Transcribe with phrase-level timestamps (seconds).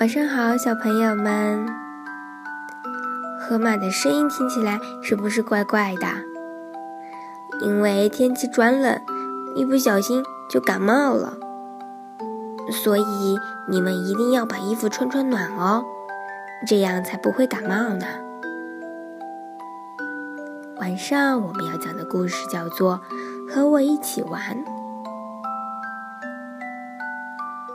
[0.00, 1.66] 晚上好，小朋友们。
[3.40, 6.06] 河马的声音听起来是不是怪怪的？
[7.60, 9.00] 因为天气转冷，
[9.56, 11.32] 一不小心就感冒了。
[12.70, 13.36] 所以
[13.66, 15.84] 你们一定要把衣服穿穿暖哦，
[16.64, 18.06] 这样才不会感冒呢。
[20.78, 23.00] 晚上我们要讲的故事叫做
[23.52, 24.40] 《和我一起玩》。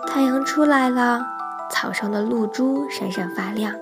[0.07, 1.42] 太阳出来了。
[1.69, 3.73] 草上的露珠闪闪发亮，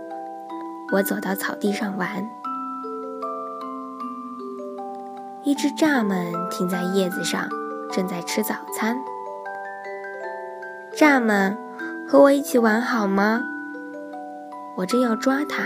[0.94, 2.30] 我走到草地上玩。
[5.44, 7.50] 一只蚱蜢停在叶子上，
[7.92, 8.98] 正在吃早餐。
[10.96, 11.58] 蚱蜢，
[12.08, 13.42] 和我一起玩好吗？
[14.78, 15.64] 我正要抓它，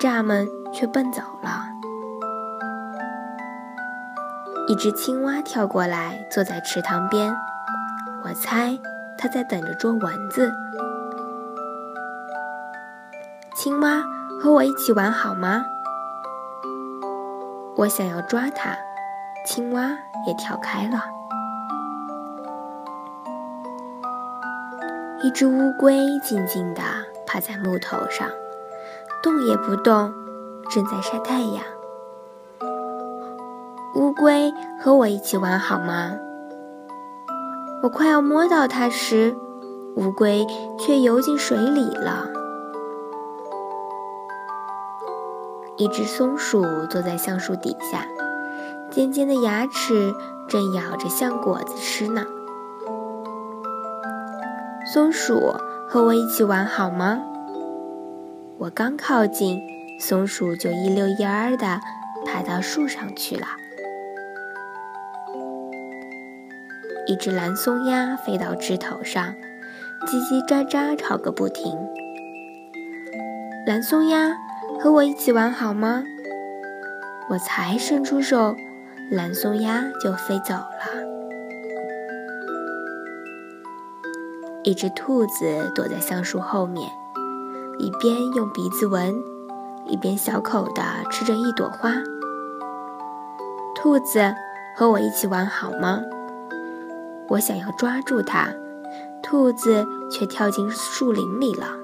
[0.00, 1.68] 蚱蜢却奔走了。
[4.68, 7.32] 一只青蛙跳过来，坐在池塘边。
[8.24, 8.78] 我猜
[9.18, 10.52] 它在等着捉蚊子。
[13.62, 14.02] 青蛙，
[14.40, 15.64] 和我一起玩好吗？
[17.76, 18.76] 我想要抓它，
[19.46, 19.82] 青蛙
[20.26, 20.98] 也跳开了。
[25.22, 26.82] 一只乌龟静静地
[27.24, 28.28] 趴在木头上，
[29.22, 30.12] 动也不动，
[30.68, 31.62] 正在晒太阳。
[33.94, 36.16] 乌龟，和我一起玩好吗？
[37.84, 39.36] 我快要摸到它时，
[39.94, 40.44] 乌龟
[40.80, 42.41] 却游进水里了。
[45.82, 48.06] 一只松鼠坐在橡树底下，
[48.88, 50.14] 尖尖的牙齿
[50.48, 52.24] 正咬着橡果子吃呢。
[54.86, 55.56] 松鼠，
[55.88, 57.20] 和我一起玩好吗？
[58.58, 59.60] 我刚靠近，
[59.98, 61.80] 松鼠就一溜烟儿的
[62.24, 63.48] 爬到树上去了。
[67.08, 69.34] 一只蓝松鸦飞到枝头上，
[70.06, 71.76] 叽叽喳喳吵个不停。
[73.66, 74.36] 蓝松鸦。
[74.82, 76.02] 和我一起玩好吗？
[77.30, 78.56] 我才伸出手，
[79.12, 81.06] 蓝松鸦就飞走了。
[84.64, 86.90] 一只兔子躲在橡树后面，
[87.78, 89.14] 一边用鼻子闻，
[89.86, 90.82] 一边小口地
[91.12, 91.92] 吃着一朵花。
[93.76, 94.34] 兔子，
[94.76, 96.00] 和我一起玩好吗？
[97.28, 98.48] 我想要抓住它，
[99.22, 101.81] 兔子却跳进树林里了。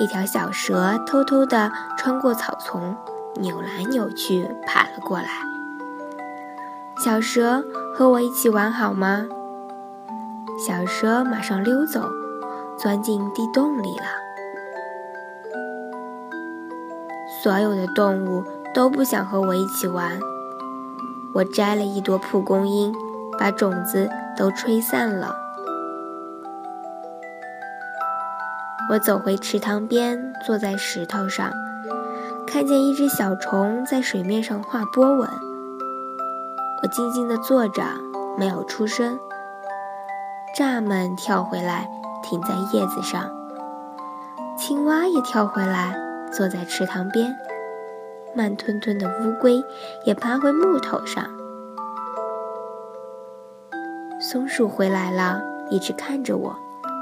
[0.00, 2.96] 一条小蛇偷偷地穿过草丛，
[3.34, 5.28] 扭来扭去爬了过来。
[7.04, 7.62] 小蛇，
[7.94, 9.26] 和我一起玩好吗？
[10.66, 12.08] 小蛇马上溜走，
[12.78, 14.04] 钻进地洞里了。
[17.42, 18.42] 所有的动物
[18.74, 20.18] 都不想和我一起玩。
[21.34, 22.94] 我摘了一朵蒲公英，
[23.38, 25.36] 把种子都吹散了。
[28.90, 31.52] 我走回池塘边，坐在石头上，
[32.44, 35.28] 看见一只小虫在水面上画波纹。
[36.82, 37.84] 我静静地坐着，
[38.36, 39.16] 没有出声。
[40.58, 41.88] 蚱蜢跳回来，
[42.24, 43.30] 停在叶子上；
[44.58, 45.96] 青蛙也跳回来，
[46.32, 47.30] 坐在池塘边；
[48.34, 49.62] 慢吞吞的乌龟
[50.04, 51.24] 也爬回木头上。
[54.20, 55.40] 松鼠回来了，
[55.70, 56.56] 一直看着我，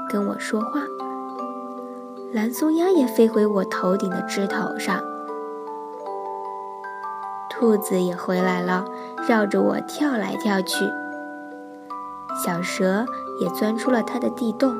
[0.07, 0.81] 跟我说话。
[2.31, 5.03] 蓝松鸦也飞回我头顶的枝头上，
[7.49, 8.85] 兔子也回来了，
[9.27, 10.85] 绕着我跳来跳去。
[12.45, 13.03] 小蛇
[13.41, 14.77] 也钻出了它的地洞。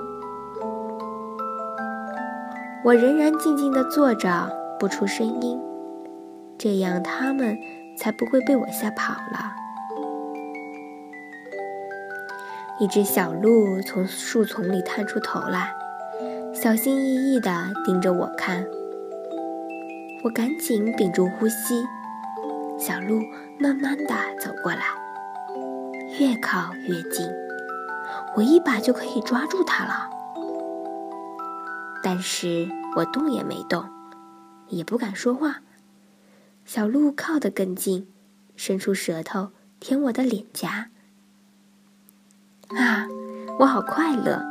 [2.86, 5.60] 我仍然静静地坐着，不出声音，
[6.56, 7.58] 这样它们
[7.98, 9.56] 才不会被我吓跑了。
[12.80, 15.74] 一只小鹿从树丛里探出头来。
[16.62, 18.68] 小心翼翼地盯着我看，
[20.26, 21.86] 我赶紧屏住呼吸。
[22.78, 23.22] 小鹿
[23.58, 24.82] 慢慢地走过来，
[26.20, 27.26] 越靠越近，
[28.36, 30.10] 我一把就可以抓住它了。
[32.04, 32.68] 但是
[32.98, 33.86] 我动也没动，
[34.68, 35.62] 也不敢说话。
[36.66, 38.06] 小鹿靠得更近，
[38.58, 40.90] 伸出舌头舔我的脸颊。
[42.76, 43.08] 啊，
[43.60, 44.44] 我好快乐，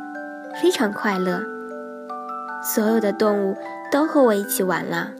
[0.59, 1.58] 非常快乐。
[2.61, 3.57] 所有的动物
[3.91, 5.11] 都和我一起玩啦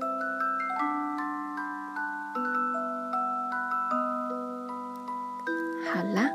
[5.86, 6.29] 好啦。